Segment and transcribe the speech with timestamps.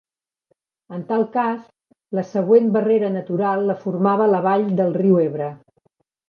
[0.95, 1.67] En tal cas,
[2.19, 5.53] la següent barrera natural la formava la vall del riu Ebre.